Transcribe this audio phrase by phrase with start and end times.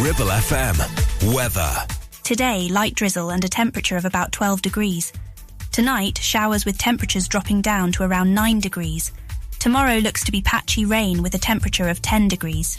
[0.00, 1.34] Ribble FM.
[1.34, 1.72] Weather.
[2.22, 5.10] Today, light drizzle and a temperature of about 12 degrees.
[5.72, 9.10] Tonight, showers with temperatures dropping down to around 9 degrees.
[9.58, 12.76] Tomorrow looks to be patchy rain with a temperature of 10 degrees.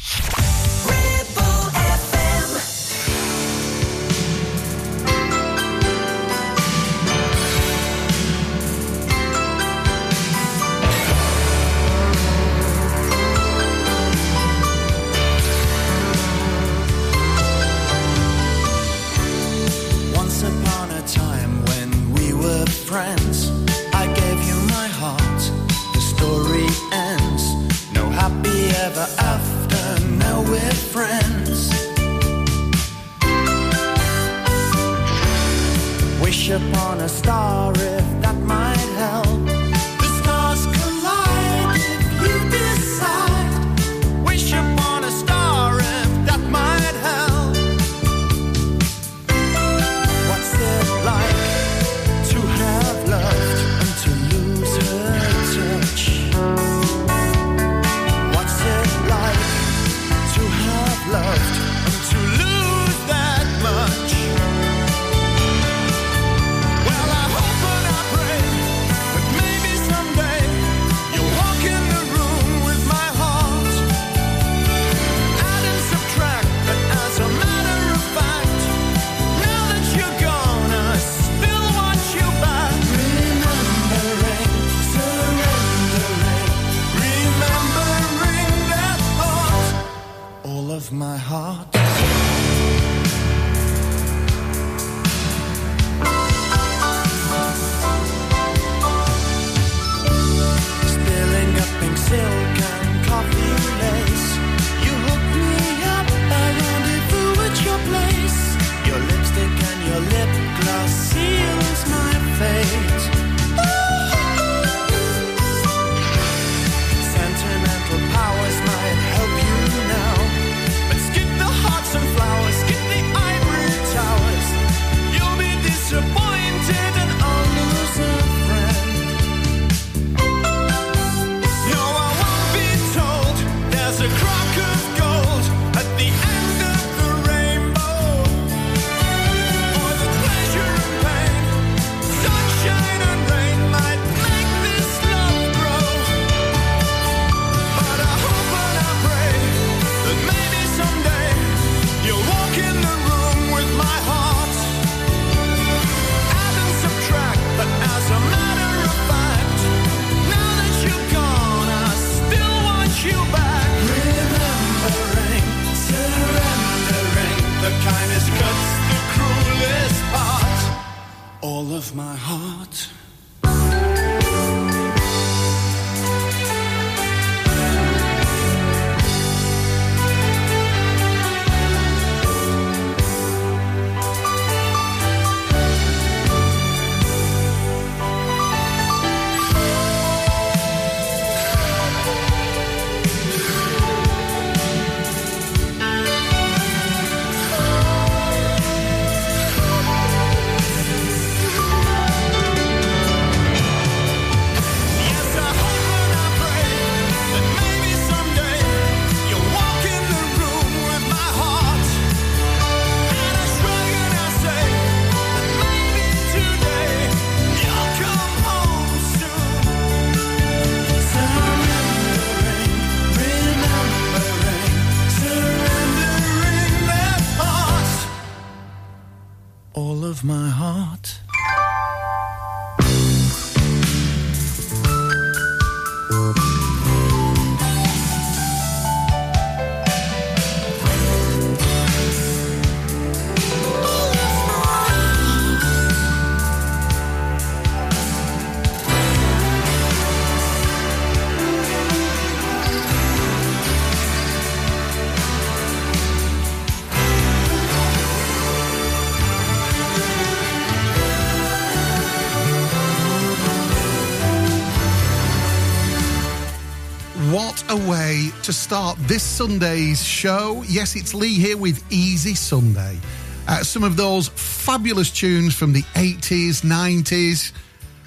[268.67, 270.61] start this Sunday's show.
[270.67, 272.99] Yes, it's Lee here with Easy Sunday.
[273.47, 277.53] Uh, some of those fabulous tunes from the 80s, 90s,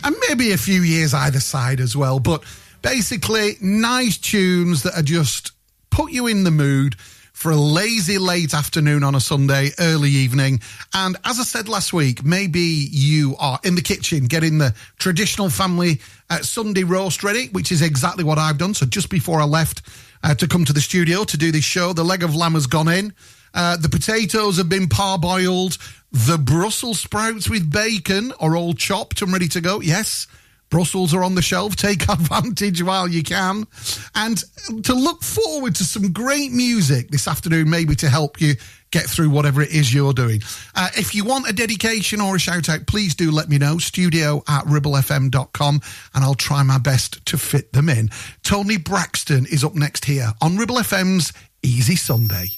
[0.04, 2.20] and maybe a few years either side as well.
[2.20, 2.44] But
[2.82, 5.52] basically, nice tunes that are just
[5.88, 6.94] put you in the mood
[7.32, 10.60] for a lazy late afternoon on a Sunday, early evening.
[10.92, 12.60] And as I said last week, maybe
[12.90, 17.80] you are in the kitchen getting the traditional family uh, Sunday roast ready, which is
[17.80, 18.74] exactly what I've done.
[18.74, 19.80] So just before I left,
[20.22, 22.66] uh, to come to the studio to do this show, the leg of lamb has
[22.66, 23.14] gone in.
[23.52, 25.78] Uh, the potatoes have been parboiled.
[26.12, 29.80] The Brussels sprouts with bacon are all chopped and ready to go.
[29.80, 30.26] Yes,
[30.70, 31.76] Brussels are on the shelf.
[31.76, 33.66] Take advantage while you can.
[34.14, 34.42] And
[34.84, 38.54] to look forward to some great music this afternoon, maybe to help you
[38.90, 40.40] get through whatever it is you're doing.
[40.74, 43.78] Uh, if you want a dedication or a shout out, please do let me know.
[43.78, 45.80] Studio at ribblefm.com
[46.14, 48.10] and I'll try my best to fit them in.
[48.42, 51.32] Toni Braxton is up next here on Ribble FM's
[51.62, 52.48] Easy Sunday.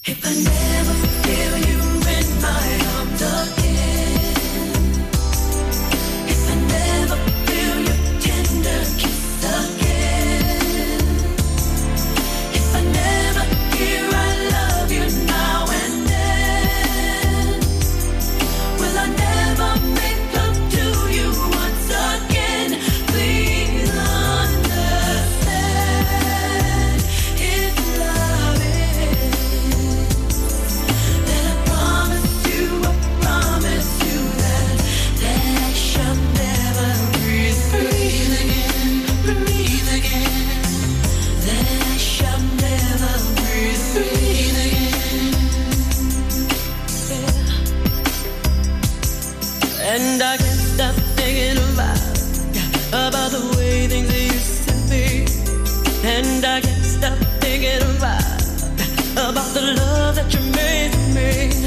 [59.31, 61.62] About the love that you made for me.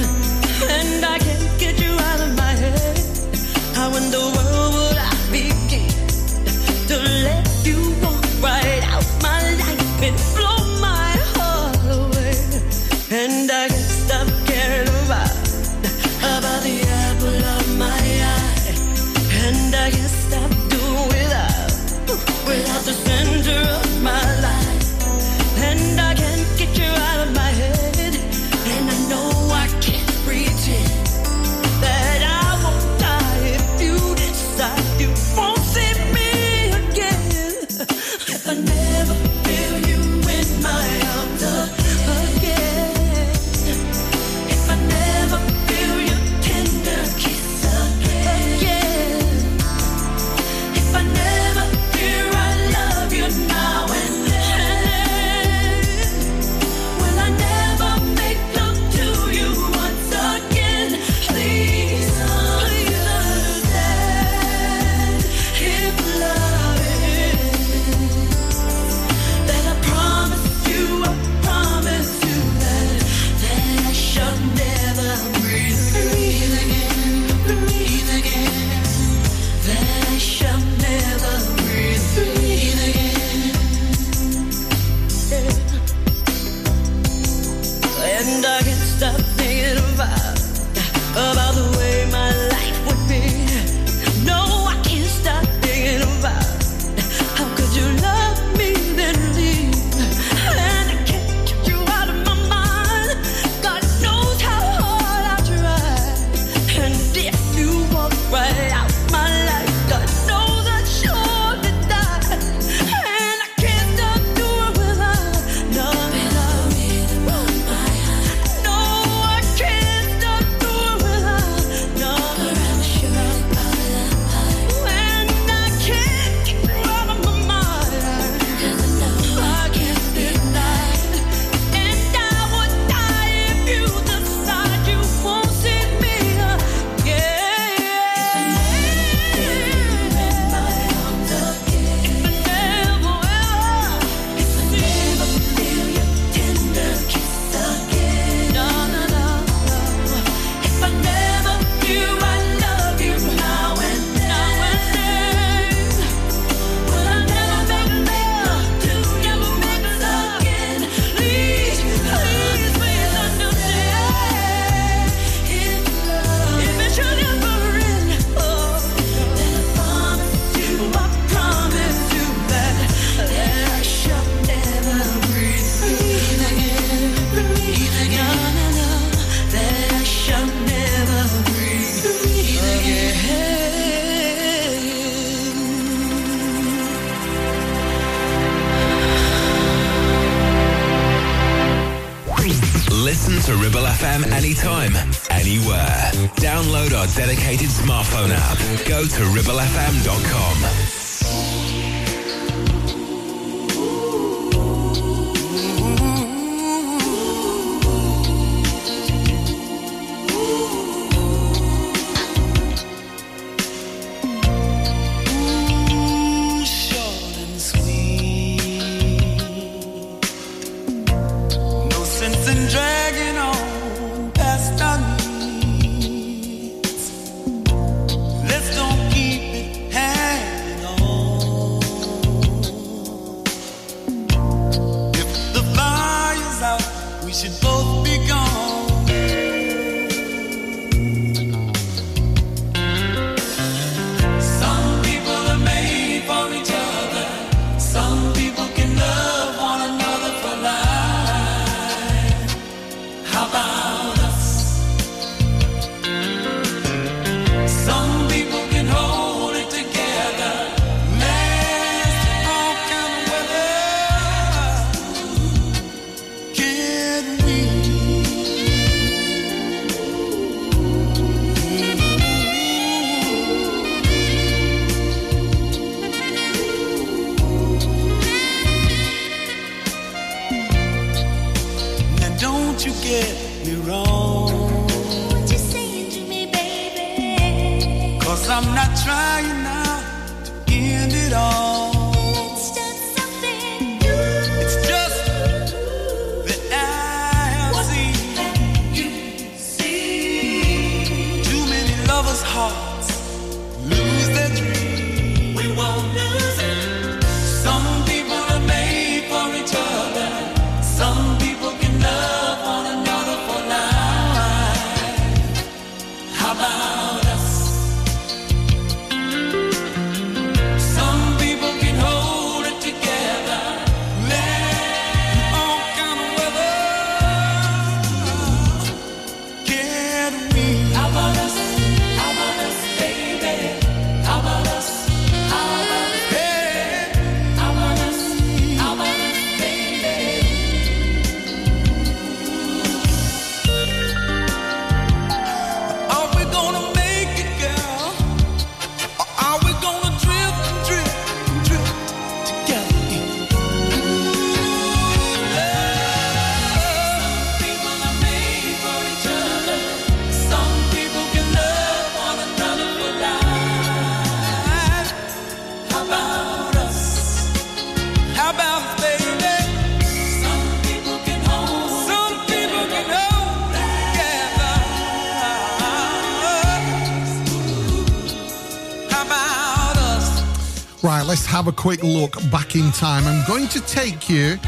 [381.65, 383.25] have a quick look back in time.
[383.25, 384.59] I'm going to take you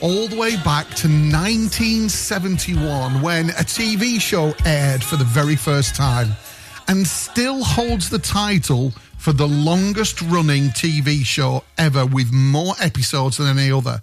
[0.00, 5.94] all the way back to 1971 when a TV show aired for the very first
[5.94, 6.30] time
[6.86, 13.36] and still holds the title for the longest running TV show ever with more episodes
[13.36, 14.00] than any other.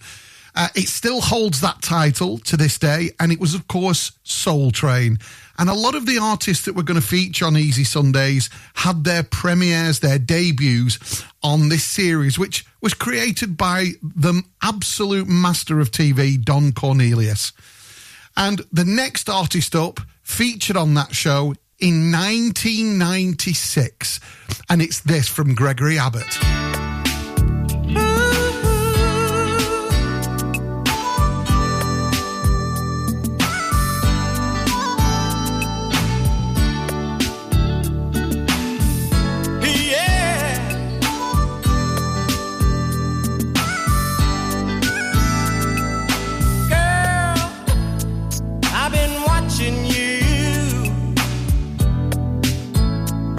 [0.56, 4.72] Uh, it still holds that title to this day, and it was, of course, Soul
[4.72, 5.20] Train.
[5.58, 9.04] And a lot of the artists that were going to feature on Easy Sundays had
[9.04, 15.92] their premieres, their debuts on this series, which was created by the absolute master of
[15.92, 17.52] TV, Don Cornelius.
[18.38, 24.20] And the next artist up featured on that show in 1996,
[24.70, 26.65] and it's this from Gregory Abbott.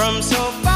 [0.07, 0.76] from so far.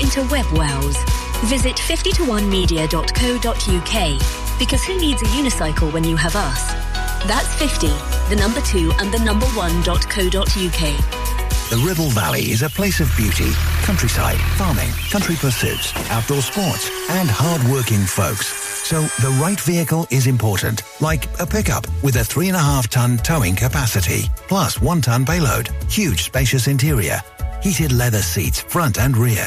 [0.00, 0.96] into web wows.
[1.46, 6.72] Visit 50to1media.co.uk because who needs a unicycle when you have us?
[7.26, 7.86] That's 50,
[8.28, 11.14] the number 2 and the number 1.co.uk.
[11.70, 13.50] The Ribble Valley is a place of beauty,
[13.82, 18.46] countryside, farming, country pursuits, outdoor sports, and hard-working folks.
[18.88, 22.88] So the right vehicle is important, like a pickup with a three and a half
[22.88, 27.20] ton towing capacity, plus one ton payload, huge spacious interior,
[27.62, 29.46] heated leather seats front and rear,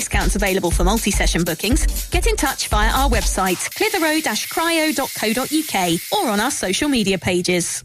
[0.00, 2.08] discounts available for multi-session bookings.
[2.08, 7.84] Get in touch via our website, clitheroe-cryo.co.uk or on our social media pages.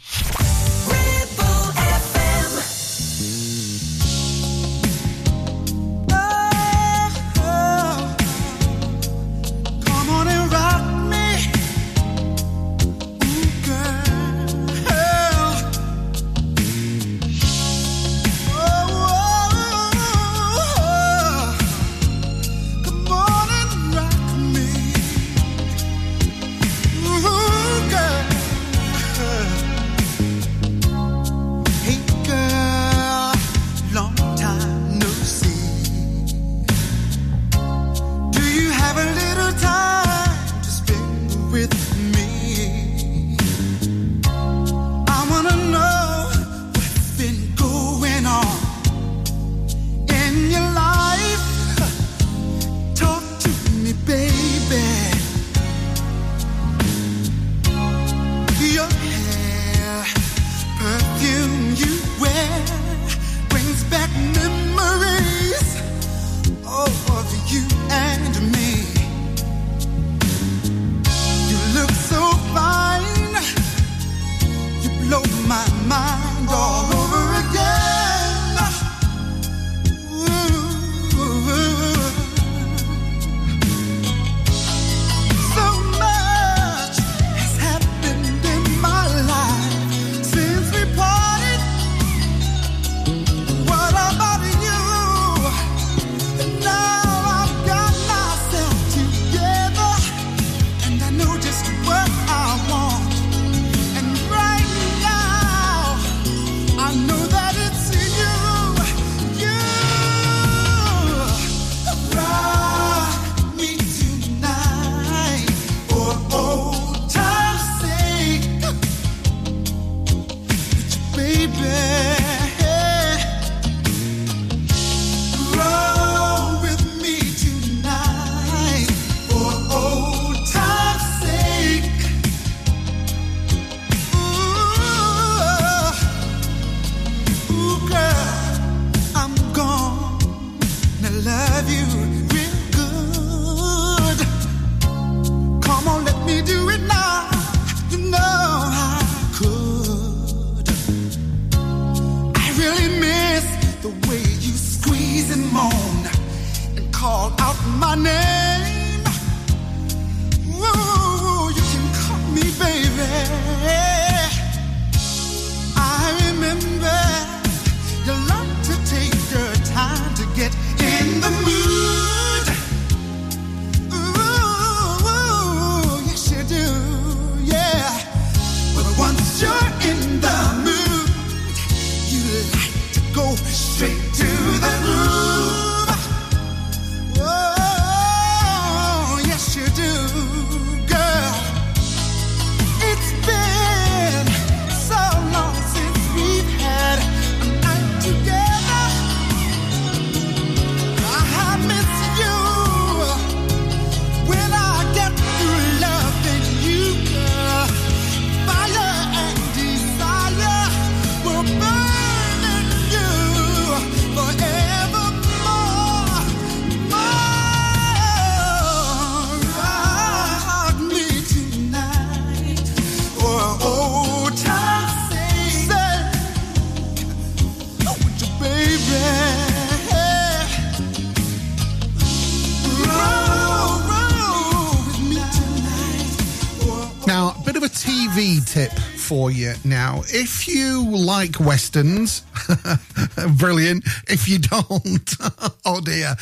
[239.65, 240.01] Now.
[240.07, 242.23] If you like westerns,
[243.37, 243.85] brilliant.
[244.07, 245.09] If you don't,
[245.65, 246.15] oh dear.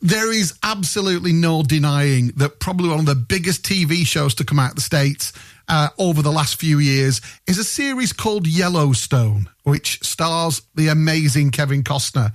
[0.00, 4.58] There is absolutely no denying that probably one of the biggest TV shows to come
[4.58, 5.32] out of the States
[5.68, 11.50] uh, over the last few years is a series called Yellowstone, which stars the amazing
[11.50, 12.32] Kevin Costner.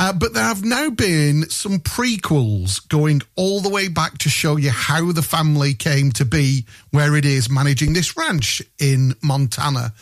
[0.00, 4.56] Uh, but there have now been some prequels going all the way back to show
[4.56, 9.92] you how the family came to be where it is managing this ranch in Montana.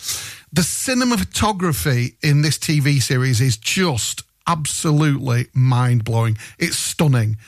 [0.52, 6.36] The cinematography in this TV series is just absolutely mind blowing.
[6.58, 7.38] It's stunning.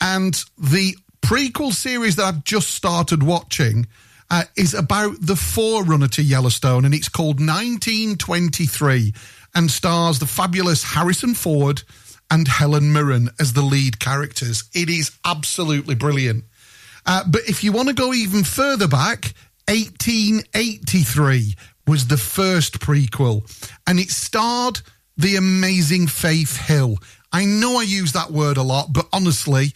[0.00, 3.86] And the prequel series that I've just started watching
[4.30, 9.12] uh, is about the forerunner to Yellowstone, and it's called 1923
[9.54, 11.82] and stars the fabulous Harrison Ford
[12.30, 14.64] and Helen Mirren as the lead characters.
[14.74, 16.44] It is absolutely brilliant.
[17.06, 19.34] Uh, but if you want to go even further back,
[19.68, 21.54] 1883
[21.86, 23.42] was the first prequel,
[23.86, 24.80] and it starred
[25.16, 26.98] the amazing Faith Hill.
[27.32, 29.72] I know I use that word a lot, but honestly,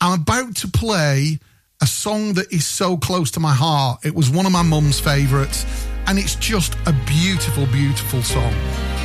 [0.00, 1.38] I'm about to play
[1.80, 4.04] a song that is so close to my heart.
[4.04, 5.64] It was one of my mum's favourites,
[6.06, 8.52] and it's just a beautiful, beautiful song.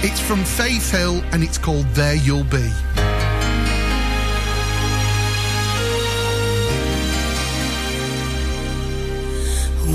[0.03, 2.69] It's from Faith Hill, and it's called There You'll Be.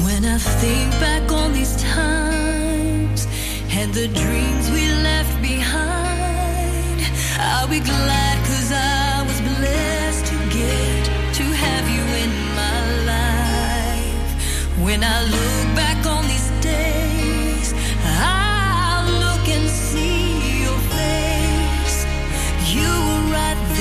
[0.05, 3.27] When I think back on these times
[3.71, 7.03] and the dreams we left behind,
[7.39, 12.81] I'll be glad cause I was blessed to get to have you in my
[13.13, 14.85] life.
[14.85, 15.62] When I look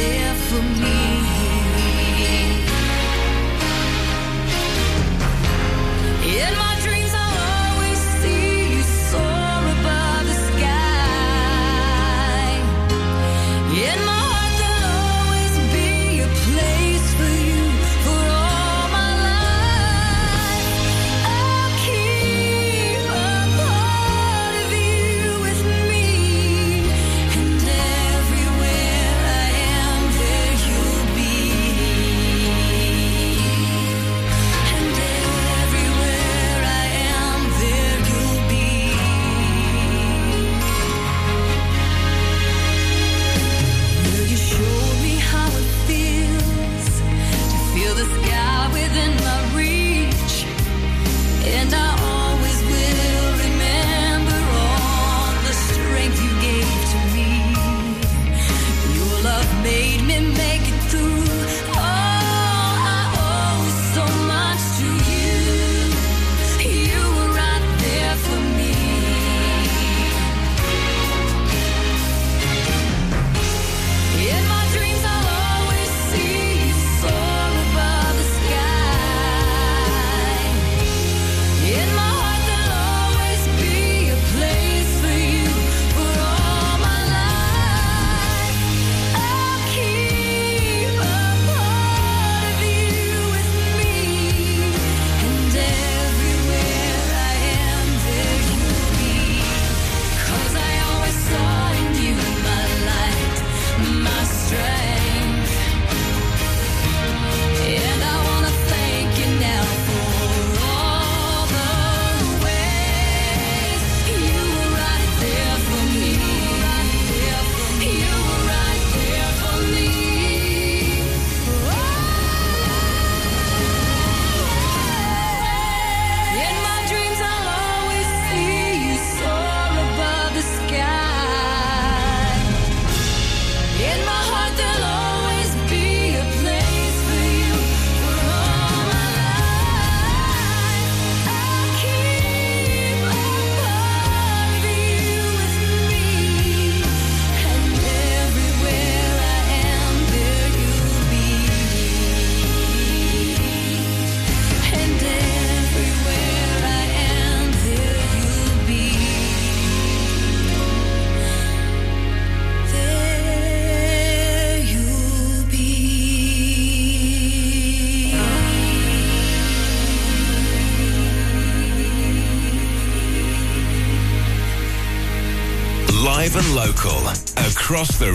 [0.02, 1.01] there for me.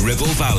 [0.07, 0.56] Ribble Valley.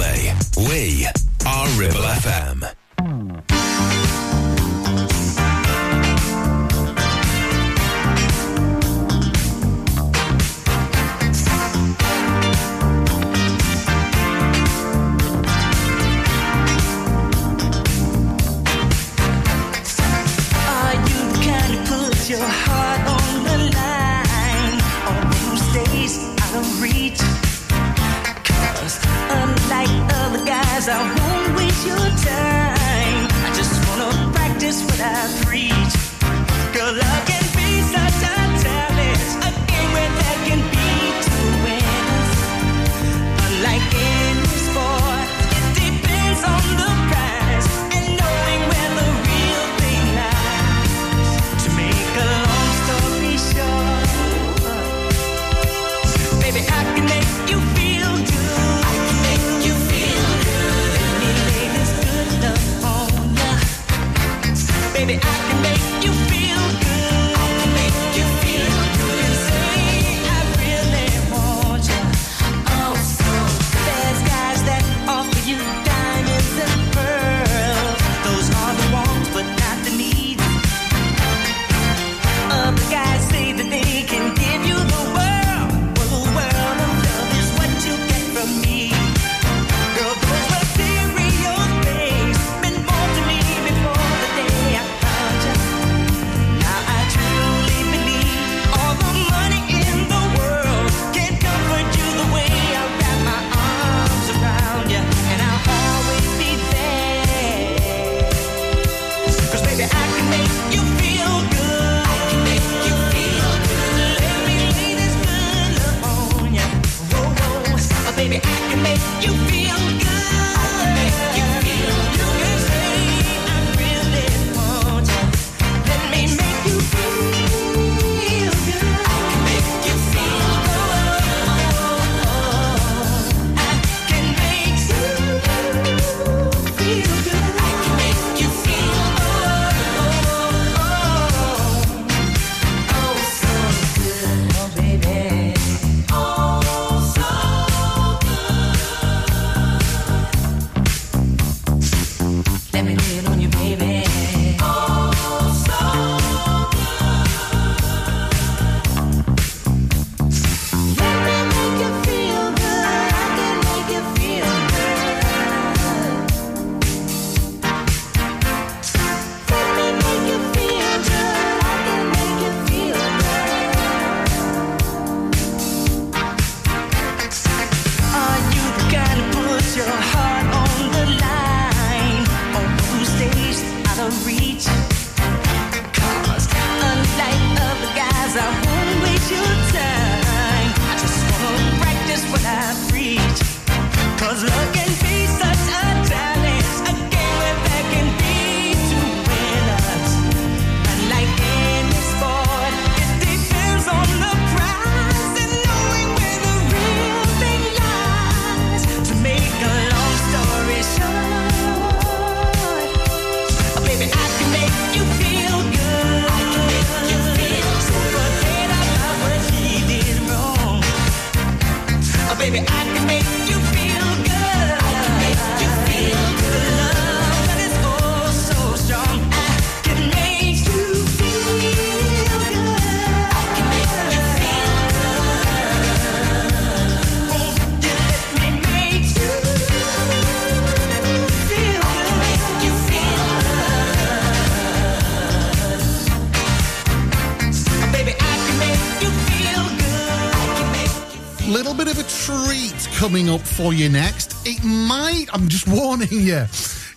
[253.07, 254.35] coming up for you next.
[254.45, 256.45] It might, I'm just warning you,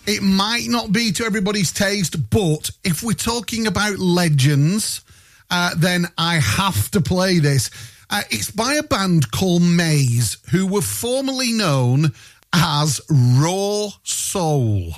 [0.05, 5.05] it might not be to everybody's taste, but if we're talking about legends,
[5.49, 7.69] uh, then I have to play this.
[8.09, 12.11] Uh, it's by a band called Maze, who were formerly known
[12.51, 14.91] as Raw Soul.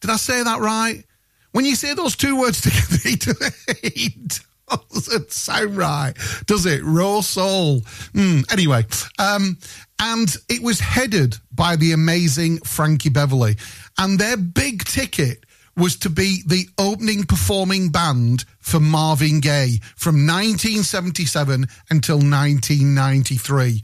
[0.00, 1.02] Did I say that right?
[1.50, 3.52] When you say those two words together,
[3.82, 4.38] it
[4.94, 6.14] it's so right,
[6.46, 6.82] does it?
[6.84, 7.80] Raw soul.
[8.12, 8.84] Mm, anyway,
[9.18, 9.58] um,
[9.98, 13.56] and it was headed by the amazing Frankie Beverly,
[13.98, 15.43] and their big ticket
[15.76, 23.82] was to be the opening performing band for Marvin Gaye from 1977 until 1993.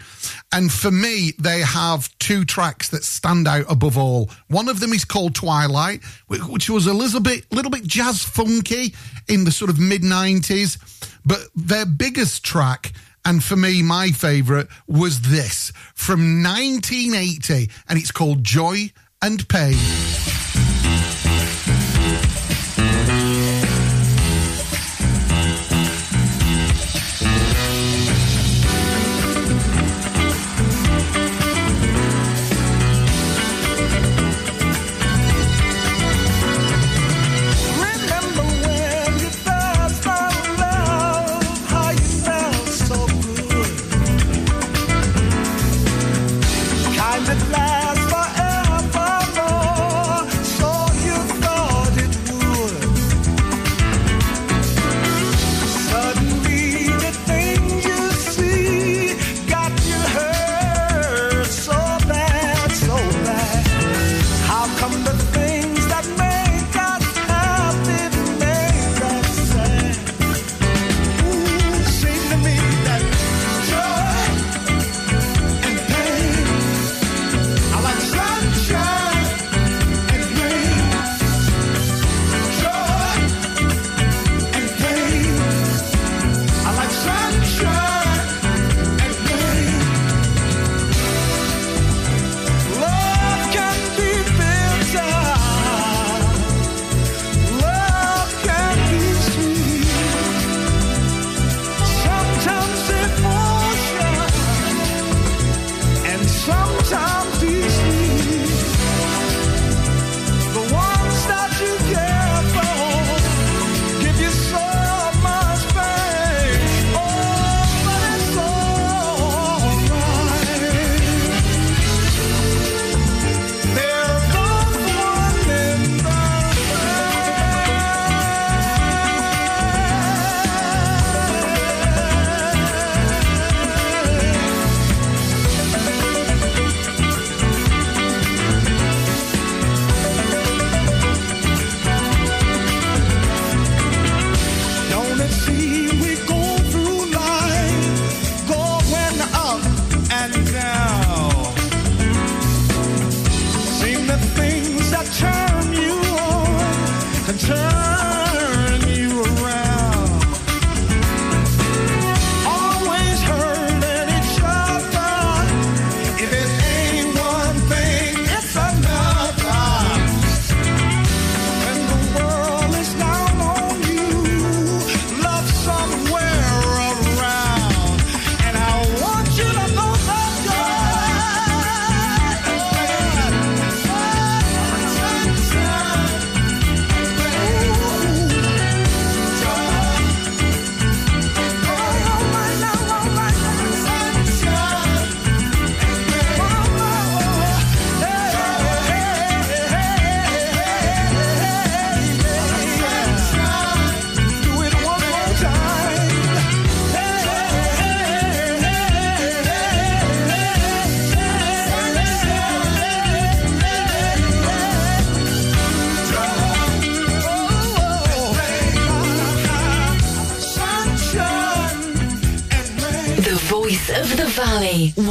[0.53, 4.31] And for me, they have two tracks that stand out above all.
[4.49, 8.95] One of them is called Twilight, which was a little bit, little bit jazz funky
[9.29, 10.79] in the sort of mid 90s.
[11.25, 12.93] But their biggest track,
[13.25, 20.40] and for me, my favourite, was this from 1980, and it's called Joy and Pain.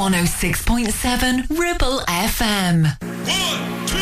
[0.10, 2.82] 106.7 Ribble FM.
[2.82, 3.96] One, two,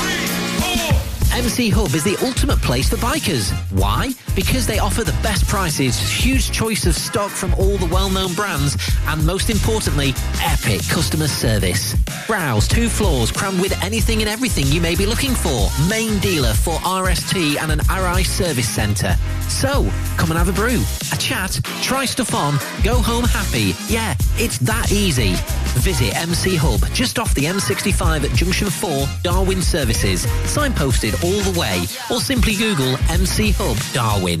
[0.00, 0.26] three,
[0.56, 1.38] four.
[1.38, 3.52] MC Hub is the ultimate place for bikers.
[3.70, 4.12] Why?
[4.34, 8.78] Because they offer the best prices, huge choice of stock from all the well-known brands,
[9.08, 12.01] and most importantly, epic customer service.
[12.32, 15.68] Browse two floors crammed with anything and everything you may be looking for.
[15.86, 19.14] Main dealer for RST and an Arai service centre.
[19.50, 23.74] So, come and have a brew, a chat, try stuff on, go home happy.
[23.86, 25.34] Yeah, it's that easy.
[25.82, 30.24] Visit MC Hub just off the M65 at Junction 4, Darwin Services.
[30.44, 34.40] Signposted all the way, or simply Google MC Hub Darwin.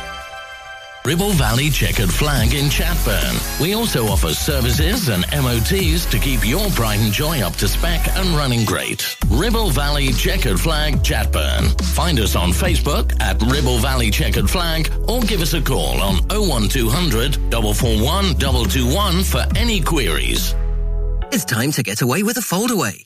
[1.03, 3.59] Ribble Valley Checkered Flag in Chatburn.
[3.59, 8.07] We also offer services and MOTs to keep your pride and joy up to spec
[8.15, 9.17] and running great.
[9.27, 11.69] Ribble Valley Checkered Flag, Chatburn.
[11.95, 16.17] Find us on Facebook at Ribble Valley Checkered Flag or give us a call on
[16.29, 20.53] 01200 441 221 for any queries.
[21.31, 23.05] It's time to get away with a foldaway.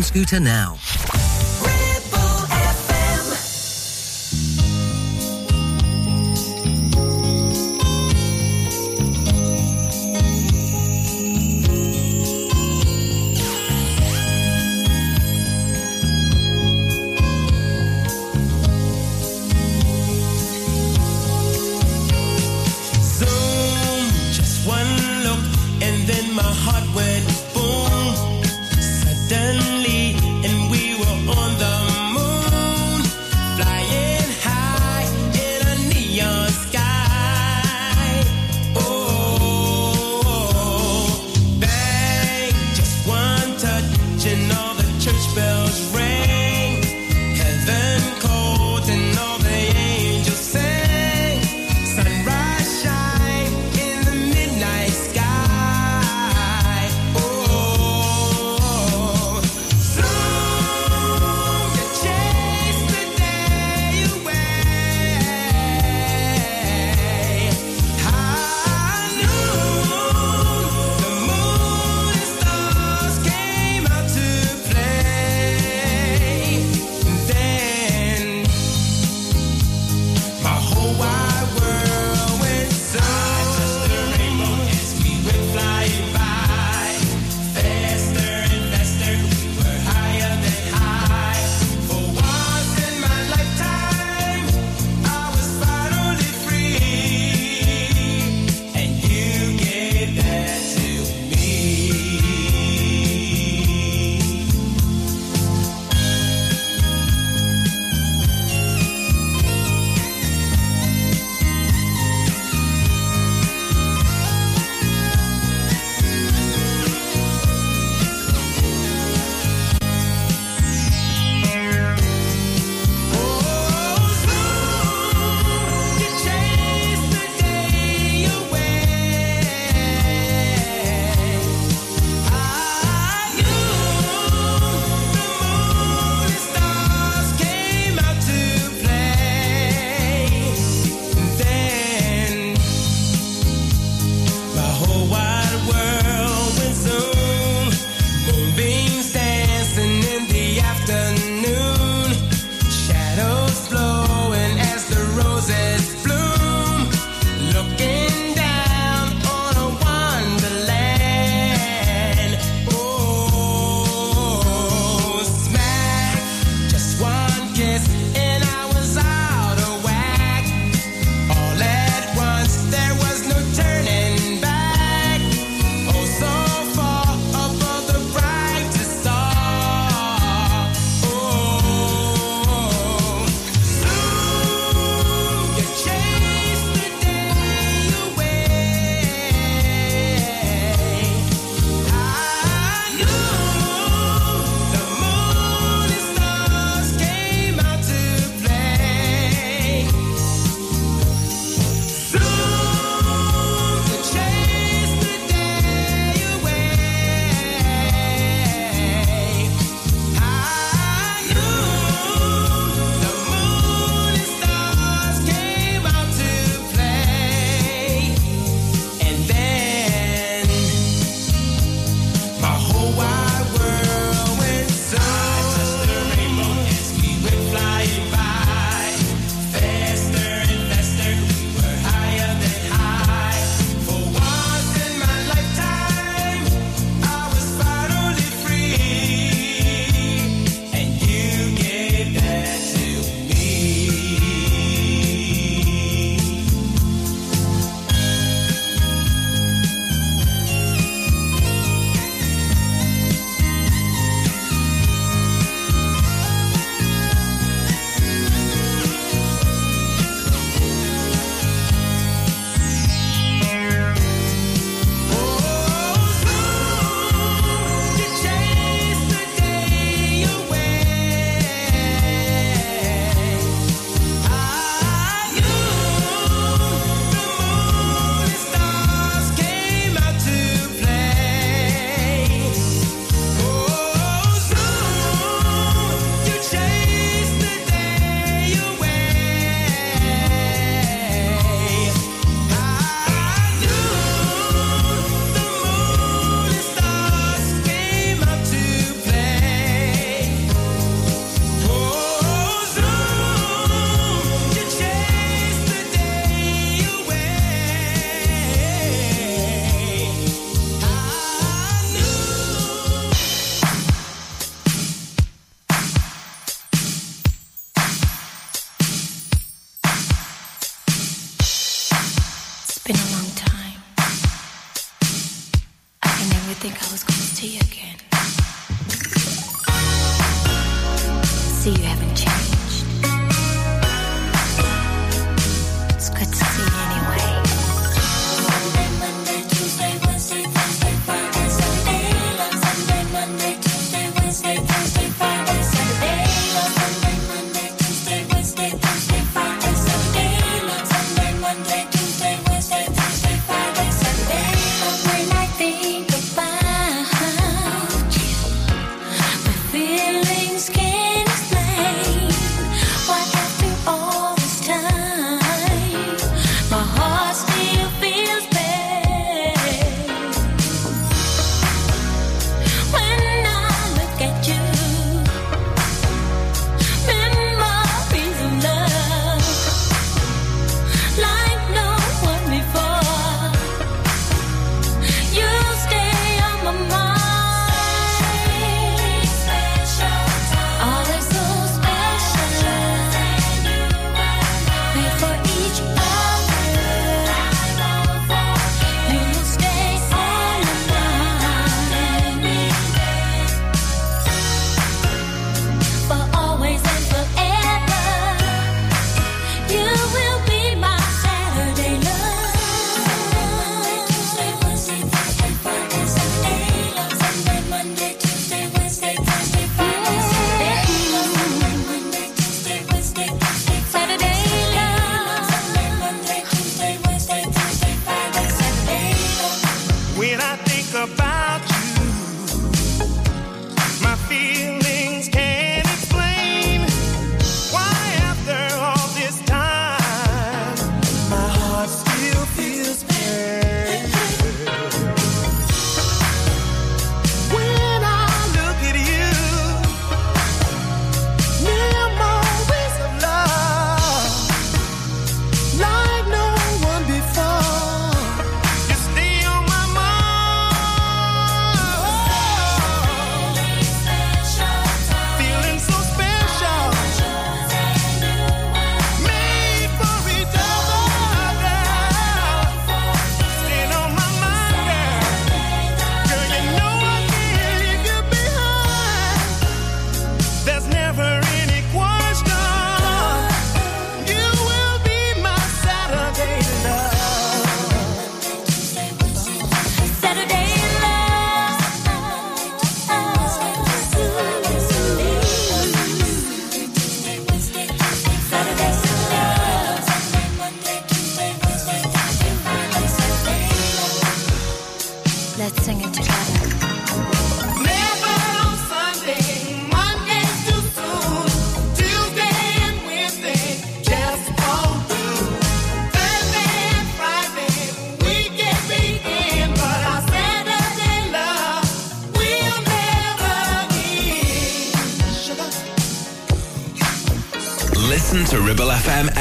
[0.00, 0.78] scooter now.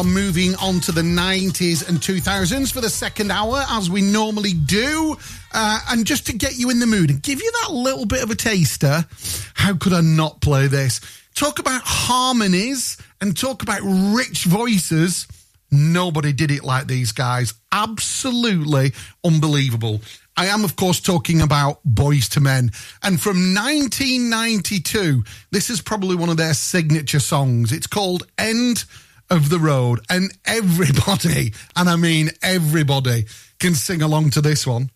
[0.00, 4.54] are moving on to the 90s and 2000s for the second hour, as we normally
[4.54, 5.14] do.
[5.52, 8.22] Uh, and just to get you in the mood and give you that little bit
[8.22, 9.04] of a taster,
[9.52, 11.02] how could I not play this?
[11.34, 15.28] Talk about harmonies and talk about rich voices.
[15.70, 17.52] Nobody did it like these guys.
[17.70, 20.00] Absolutely unbelievable.
[20.34, 22.70] I am, of course, talking about Boyz II Men.
[23.02, 27.70] And from 1992, this is probably one of their signature songs.
[27.70, 28.86] It's called End
[29.30, 30.00] of the Road.
[30.08, 33.26] And everybody, and I mean everybody,
[33.58, 34.90] can sing along to this one.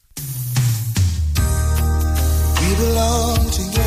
[2.61, 3.84] We belong together.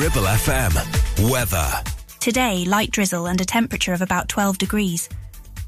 [0.00, 1.30] Ribble FM.
[1.30, 1.68] Weather.
[2.20, 5.10] Today, light drizzle and a temperature of about 12 degrees.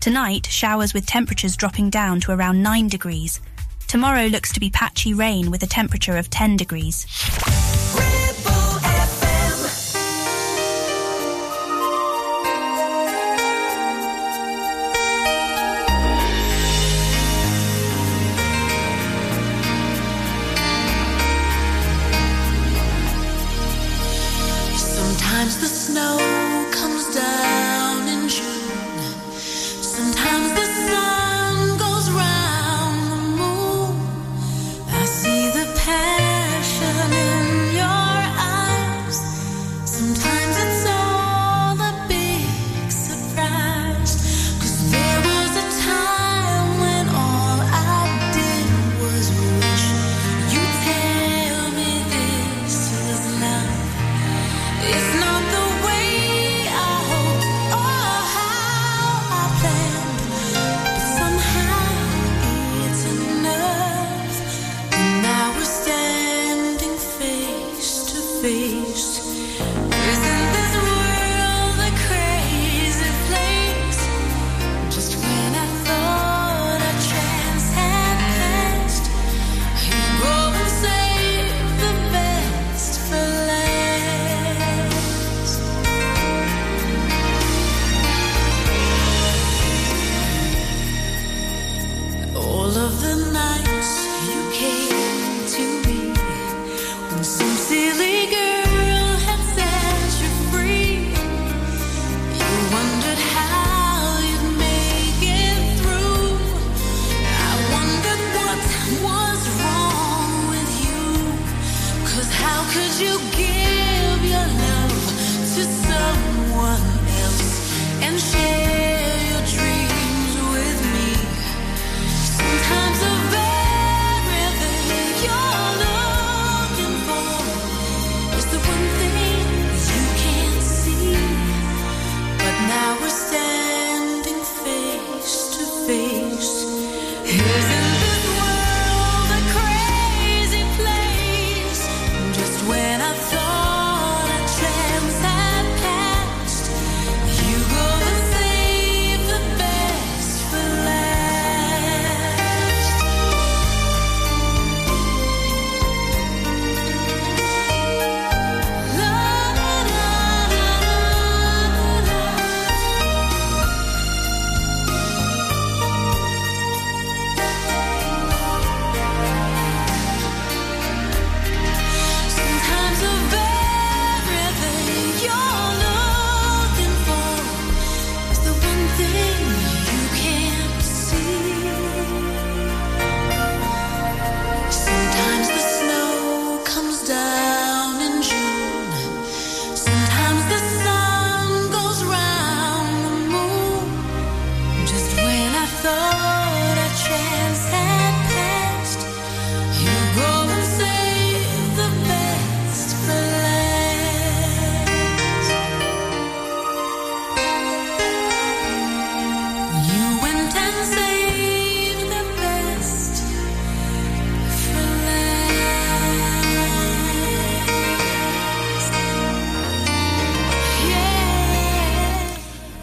[0.01, 3.43] Tonight, showers with temperatures dropping down to around 9 degrees.
[3.89, 7.07] Tomorrow looks to be patchy rain with a temperature of 10 degrees.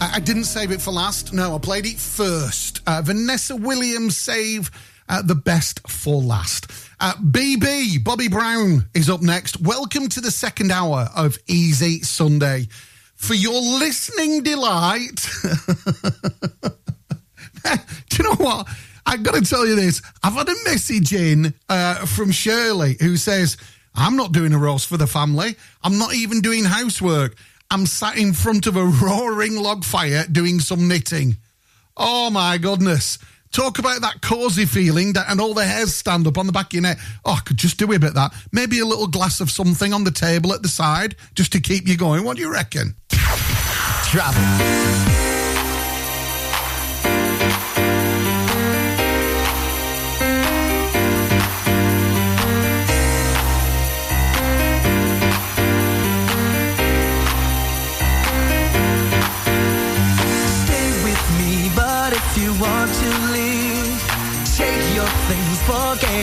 [0.10, 1.34] I, I didn't save it for last.
[1.34, 2.82] No, I played it first.
[2.86, 4.72] Uh, Vanessa Williams save
[5.08, 6.72] uh, the best for last.
[7.00, 9.62] Uh, BB, Bobby Brown is up next.
[9.62, 12.68] Welcome to the second hour of Easy Sunday.
[13.16, 15.28] For your listening delight,
[17.64, 18.68] do you know what?
[19.06, 20.02] I've got to tell you this.
[20.24, 23.58] I've had a message in uh, from Shirley who says,
[23.96, 25.56] I'm not doing a roast for the family.
[25.84, 27.36] I'm not even doing housework.
[27.72, 31.38] I'm sat in front of a roaring log fire doing some knitting.
[31.96, 33.20] Oh my goodness.
[33.52, 36.68] Talk about that cozy feeling that, and all the hairs stand up on the back
[36.68, 37.00] of your neck.
[37.26, 38.34] Oh, I could just do a bit of that.
[38.52, 41.88] Maybe a little glass of something on the table at the side just to keep
[41.88, 42.24] you going.
[42.24, 42.96] What do you reckon?
[44.06, 45.29] Travel.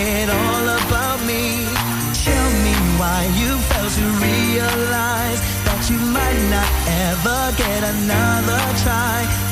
[0.07, 1.67] Forget all about me.
[2.25, 6.71] Tell me why you failed to realize that you might not
[7.11, 9.46] ever get another try.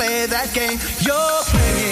[0.00, 1.89] play that game you're playing.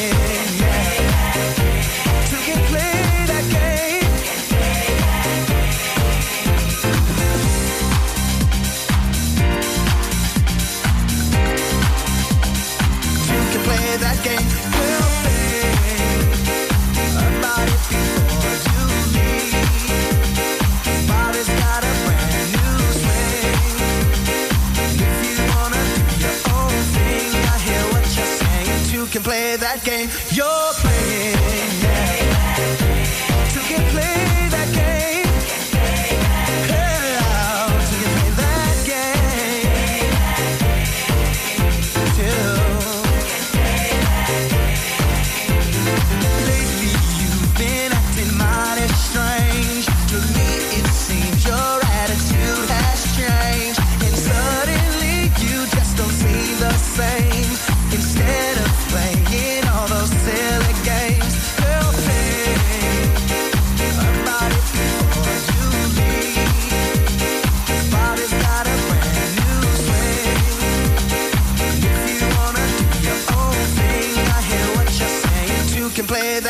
[29.19, 32.28] can play that game you're playing.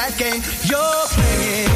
[0.08, 1.68] that game you're playing.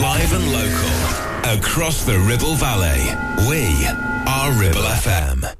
[0.00, 1.58] Live and local.
[1.58, 3.00] Across the Ribble Valley,
[3.48, 3.86] we
[4.26, 5.57] are Ribble FM.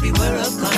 [0.00, 0.69] we were apart.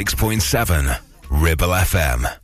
[0.00, 0.98] 106.7
[1.30, 2.39] Ribble FM.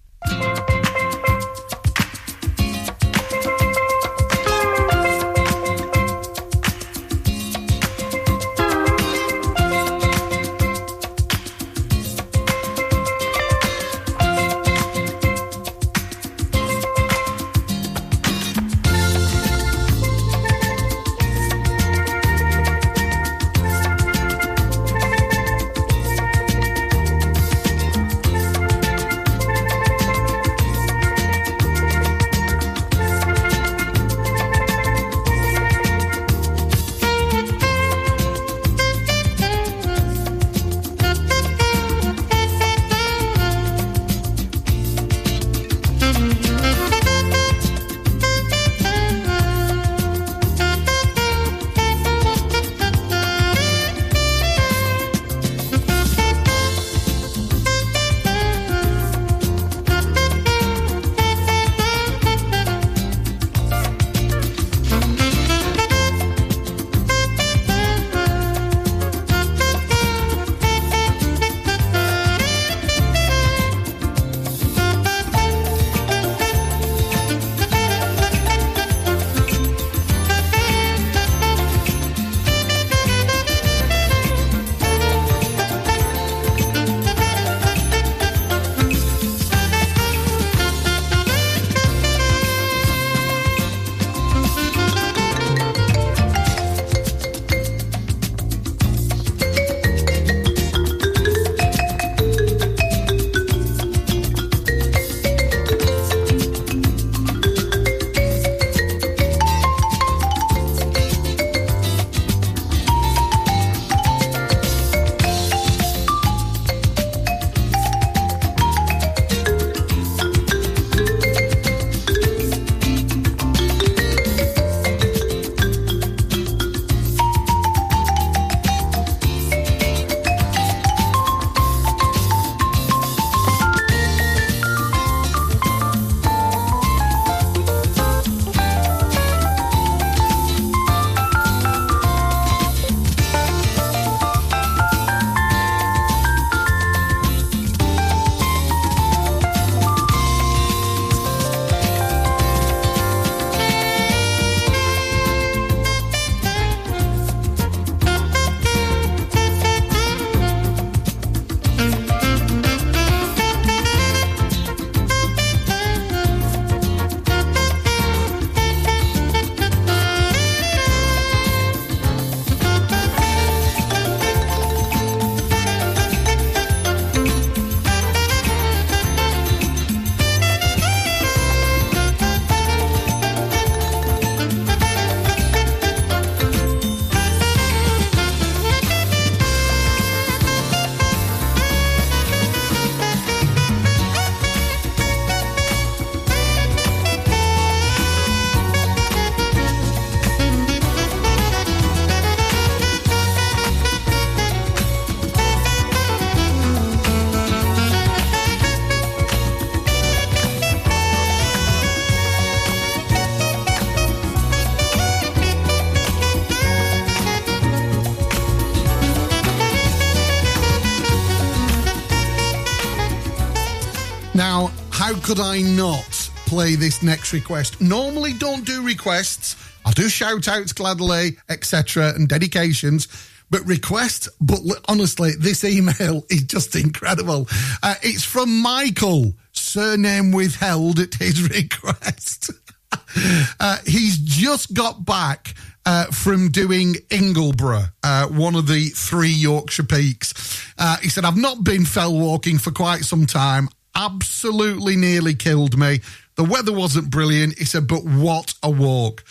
[225.26, 227.80] Could I not play this next request?
[227.80, 229.56] Normally, don't do requests.
[229.84, 233.08] I do shout outs gladly, etc., and dedications.
[233.50, 237.48] But request, but honestly, this email is just incredible.
[237.82, 242.52] Uh, it's from Michael, surname withheld at his request.
[243.58, 245.54] uh, he's just got back
[245.86, 250.64] uh, from doing Ingleborough, uh, one of the three Yorkshire peaks.
[250.78, 253.68] Uh, he said, I've not been fell walking for quite some time.
[253.97, 256.01] Absolutely nearly killed me.
[256.36, 257.59] The weather wasn't brilliant.
[257.59, 259.24] He said, but what a walk.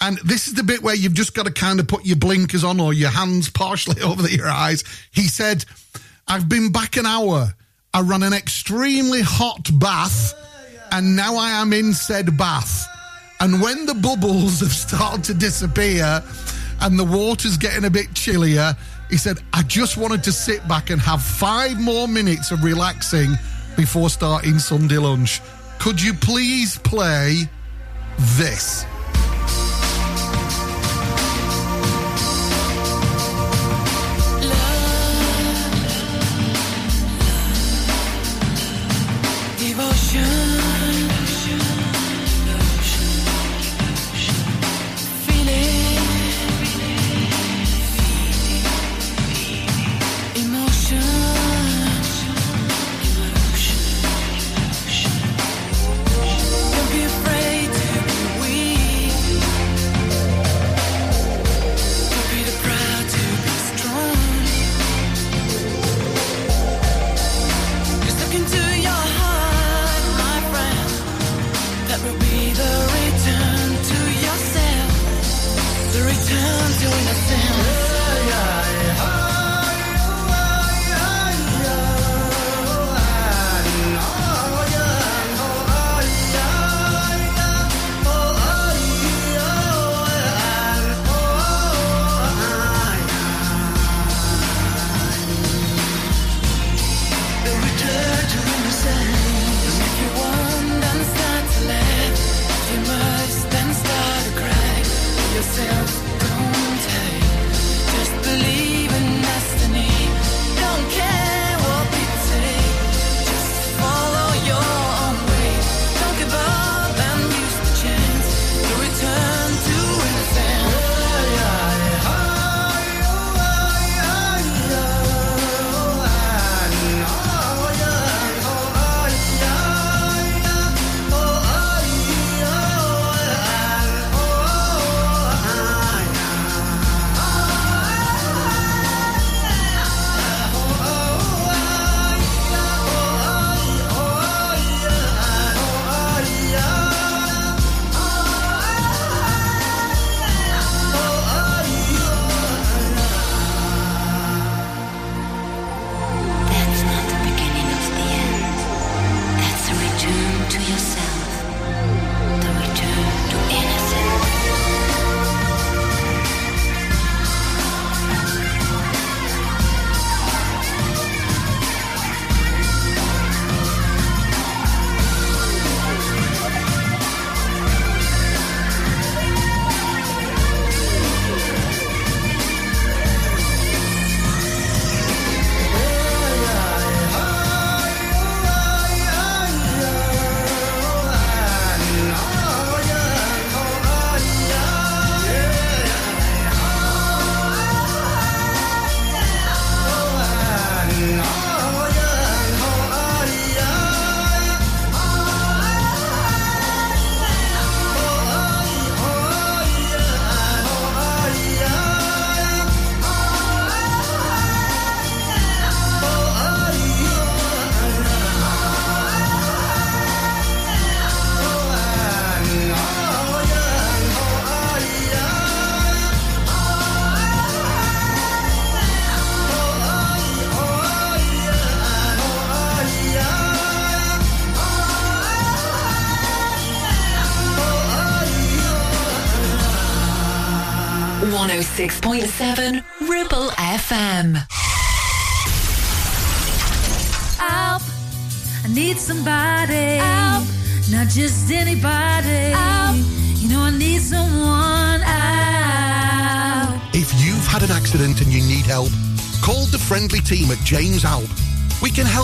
[0.00, 2.62] And this is the bit where you've just got to kind of put your blinkers
[2.62, 4.84] on or your hands partially over your eyes.
[5.10, 5.64] He said,
[6.28, 7.52] I've been back an hour.
[7.92, 10.34] I ran an extremely hot bath
[10.92, 12.86] and now I am in said bath.
[13.40, 16.22] And when the bubbles have started to disappear
[16.80, 18.76] and the water's getting a bit chillier,
[19.10, 23.36] he said, I just wanted to sit back and have five more minutes of relaxing
[23.76, 25.40] before starting Sunday lunch.
[25.78, 27.48] Could you please play
[28.18, 28.84] this?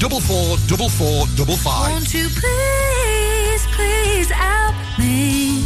[0.00, 1.90] 444455.
[1.90, 5.62] Won't you please, please help me?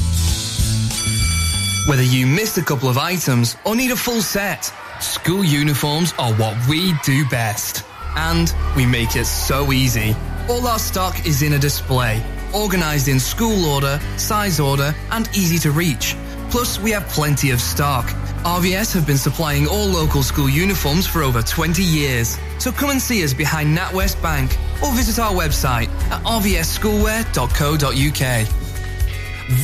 [1.89, 6.33] Whether you missed a couple of items or need a full set, school uniforms are
[6.35, 7.85] what we do best.
[8.17, 10.17] And we make it so easy.
[10.49, 12.23] All our stock is in a display,
[12.55, 16.17] organised in school order, size order, and easy to reach.
[16.51, 18.07] Plus, we have plenty of stock.
[18.45, 22.39] RVS have been supplying all local school uniforms for over 20 years.
[22.59, 28.47] So come and see us behind NatWest Bank or visit our website at rvsschoolwear.co.uk.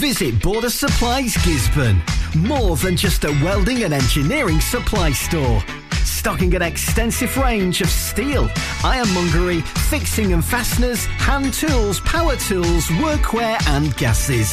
[0.00, 2.00] Visit Border Supplies Gisburn.
[2.34, 5.62] More than just a welding and engineering supply store.
[6.04, 8.50] Stocking an extensive range of steel,
[8.84, 14.52] ironmongery, fixing and fasteners, hand tools, power tools, workwear and gases.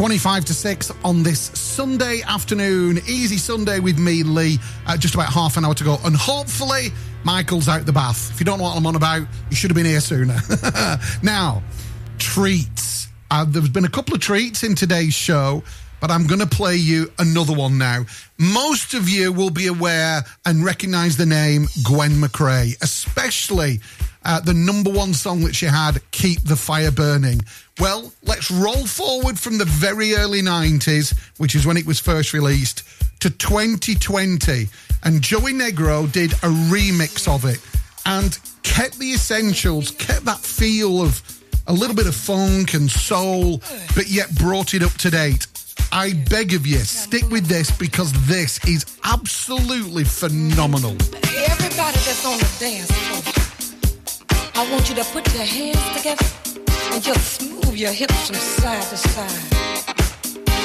[0.00, 3.00] 25 to 6 on this Sunday afternoon.
[3.06, 5.98] Easy Sunday with me, Lee, uh, just about half an hour to go.
[6.06, 6.88] And hopefully,
[7.22, 8.30] Michael's out the bath.
[8.30, 10.38] If you don't know what I'm on about, you should have been here sooner.
[11.22, 11.62] now,
[12.18, 13.08] treats.
[13.30, 15.62] Uh, there's been a couple of treats in today's show,
[16.00, 18.04] but I'm going to play you another one now.
[18.38, 23.80] Most of you will be aware and recognize the name Gwen McRae, especially
[24.24, 27.40] uh, the number one song that she had, Keep the Fire Burning.
[27.78, 32.32] Well, let's roll forward from the very early 90s, which is when it was first
[32.32, 32.82] released,
[33.20, 34.68] to 2020.
[35.04, 37.60] And Joey Negro did a remix of it
[38.04, 41.22] and kept the essentials, kept that feel of
[41.66, 43.62] a little bit of funk and soul,
[43.94, 45.46] but yet brought it up to date.
[45.92, 50.92] I beg of you, stick with this because this is absolutely phenomenal.
[50.92, 53.22] Everybody that's on the dance floor,
[54.54, 56.24] I want you to put your hands together
[56.92, 59.42] and just move your hips from side to side.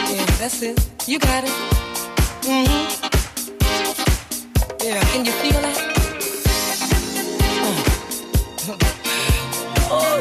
[0.09, 0.79] Yeah, that's it.
[1.07, 1.49] You got it.
[2.41, 3.05] Mm-hmm.
[4.83, 5.91] Yeah, can you feel that?
[9.87, 10.19] Oh.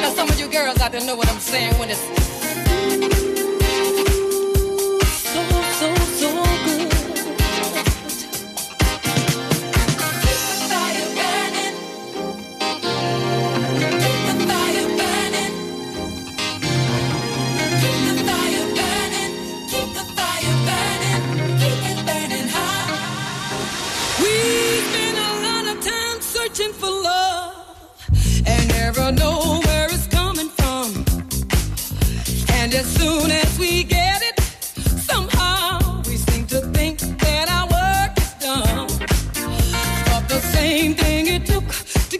[0.00, 2.00] Now some of you girls out there know what I'm saying when it's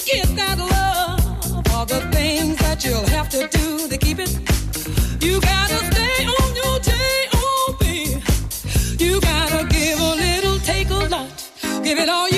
[0.08, 4.32] give a love all the things that you have to do to keep it
[5.22, 7.80] you got to stay on you take oop
[9.00, 11.30] you got to give a little, take a lot.
[11.84, 12.37] Give it all you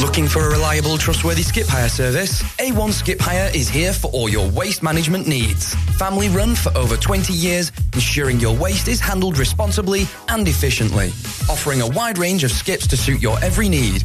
[0.00, 2.42] Looking for a reliable, trustworthy skip hire service?
[2.58, 5.74] A1 Skip Hire is here for all your waste management needs.
[5.98, 11.08] Family run for over 20 years, ensuring your waste is handled responsibly and efficiently.
[11.48, 14.04] Offering a wide range of skips to suit your every need,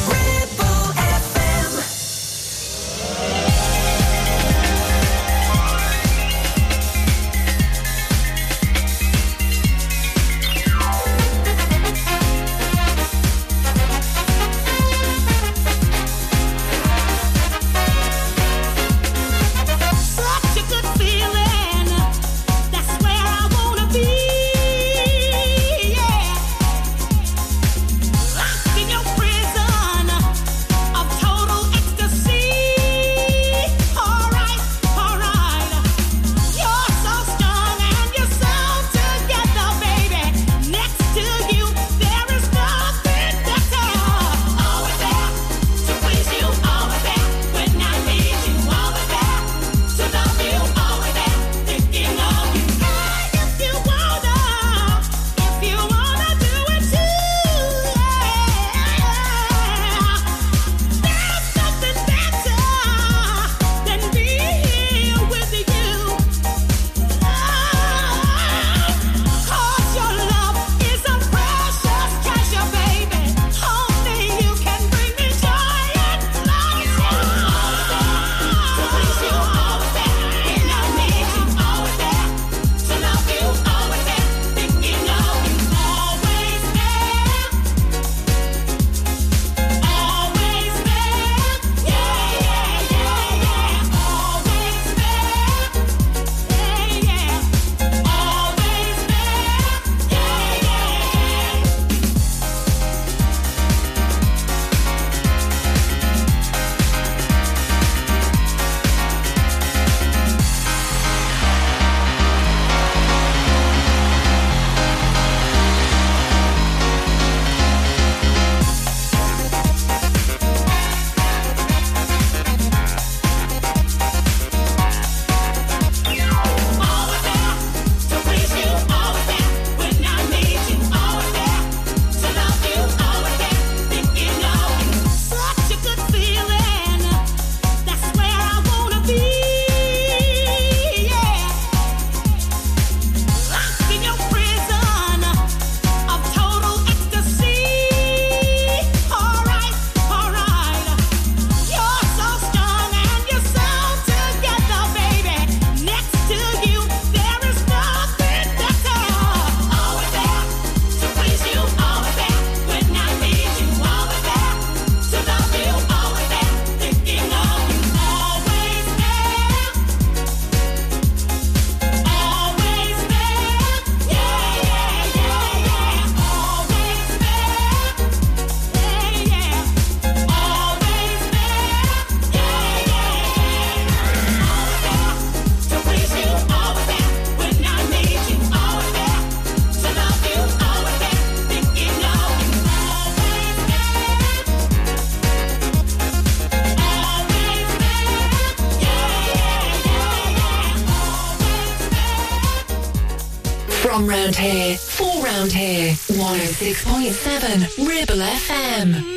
[206.61, 209.10] 106.7 Ribble FM.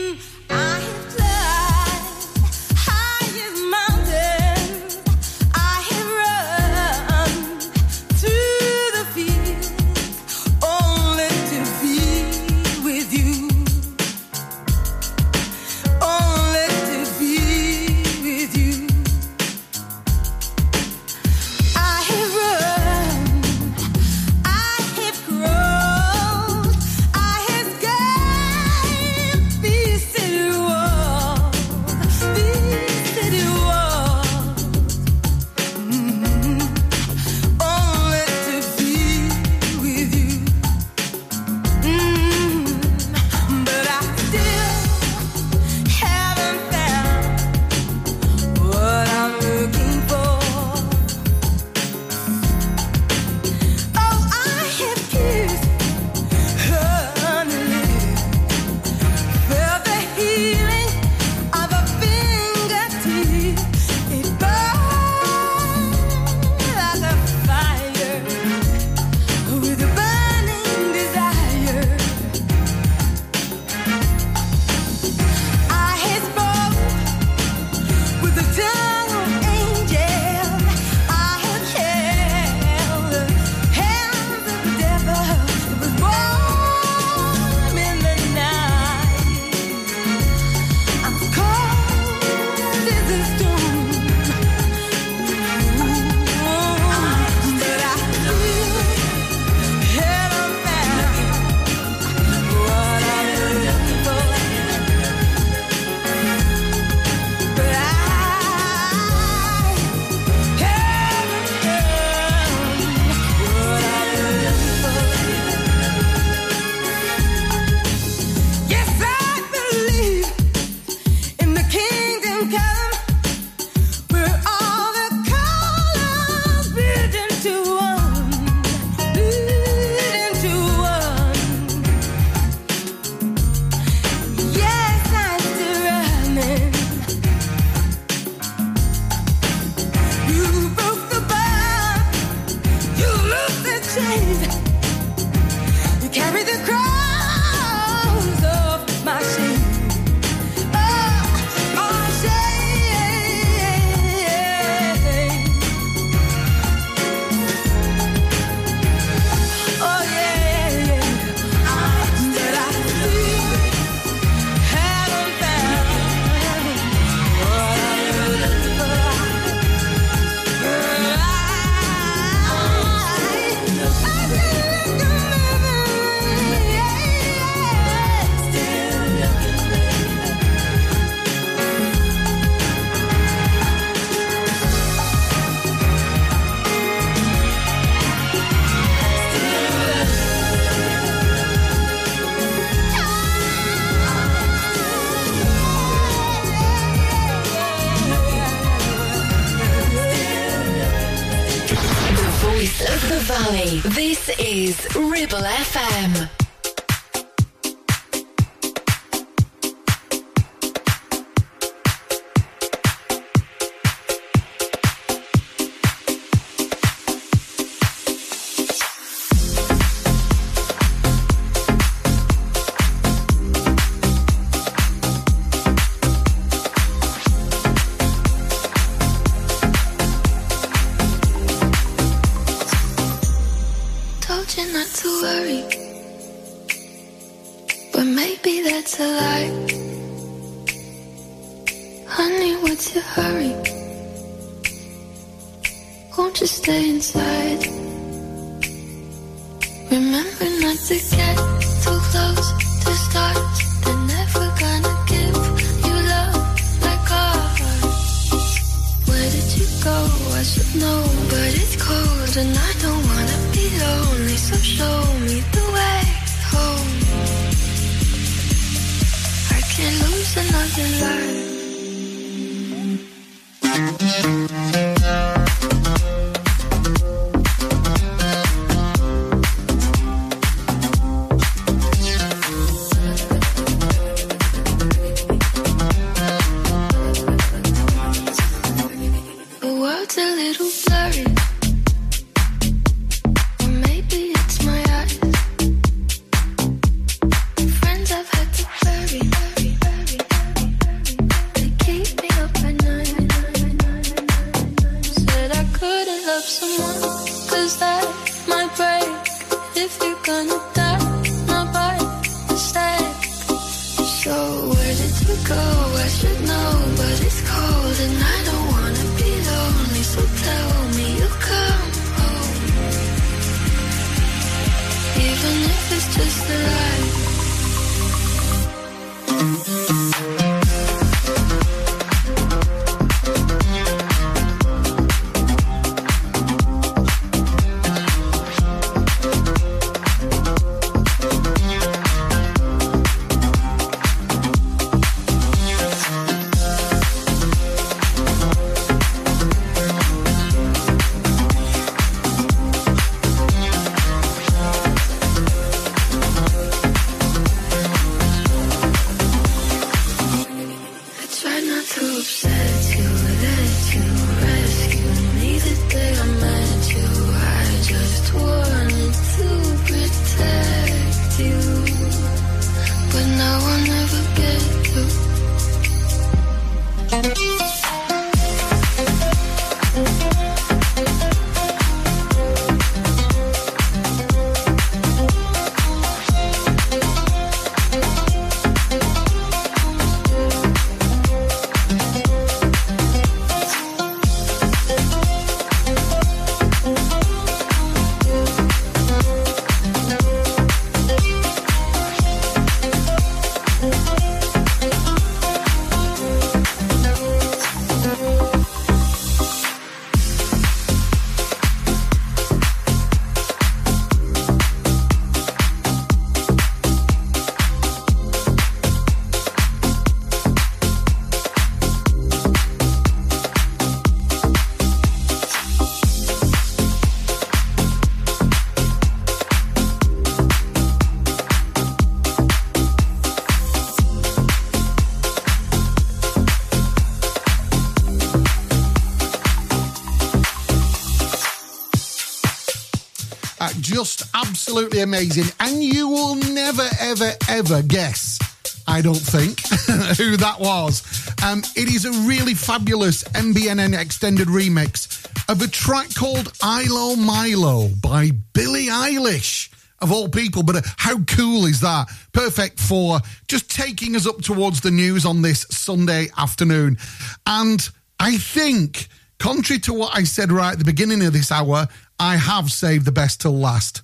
[444.75, 445.45] Absolutely amazing.
[445.61, 448.41] And you will never, ever, ever guess,
[448.89, 449.61] I don't think,
[450.19, 451.31] who that was.
[451.45, 458.33] Um, it is a really fabulous MBNN extended remix of a track called ilomilo by
[458.53, 459.73] Billie Eilish.
[460.01, 462.09] Of all people, but uh, how cool is that?
[462.33, 466.99] Perfect for just taking us up towards the news on this Sunday afternoon.
[467.47, 467.89] And
[468.19, 469.07] I think,
[469.39, 471.87] contrary to what I said right at the beginning of this hour,
[472.19, 474.03] I have saved the best till last.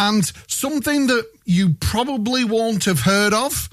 [0.00, 3.68] And something that you probably won't have heard of,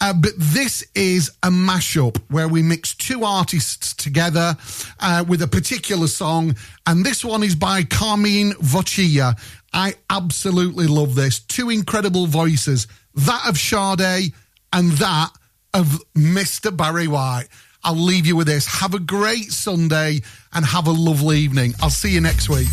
[0.00, 4.56] uh, but this is a mashup where we mix two artists together
[4.98, 6.56] uh, with a particular song.
[6.84, 9.38] And this one is by Carmine Voccia.
[9.72, 11.38] I absolutely love this.
[11.38, 14.32] Two incredible voices that of Sade
[14.72, 15.30] and that
[15.74, 16.76] of Mr.
[16.76, 17.46] Barry White.
[17.84, 18.66] I'll leave you with this.
[18.66, 20.22] Have a great Sunday
[20.52, 21.74] and have a lovely evening.
[21.80, 22.66] I'll see you next week.